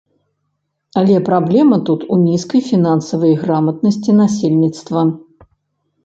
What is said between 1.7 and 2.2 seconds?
тут у